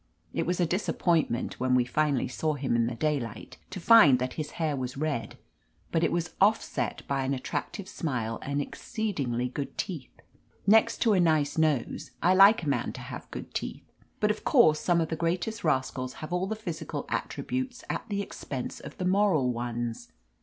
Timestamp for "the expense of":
18.09-18.97